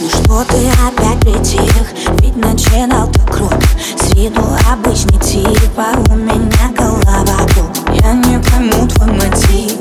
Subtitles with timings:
[0.00, 1.86] Ну что ты опять притих?
[2.20, 3.54] Ведь начинал ты круг
[3.96, 7.70] С виду обычный тип, а у меня голова круг
[8.02, 9.73] Я не пойму твой мотив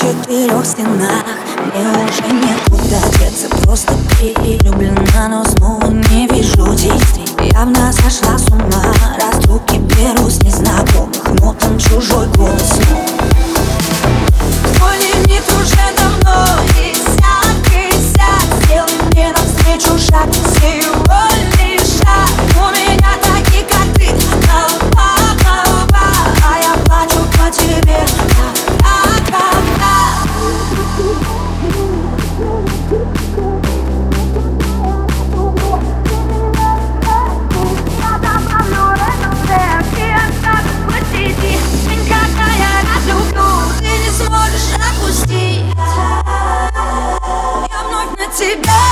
[0.00, 1.24] четырех стенах.
[1.58, 6.74] Мне уже некуда деться Просто перелюблена, но снова не вижу.
[6.74, 8.79] Действий Явно сошла с ума.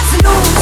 [0.01, 0.58] There's no